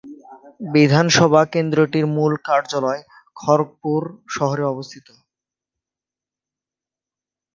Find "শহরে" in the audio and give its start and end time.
4.35-4.63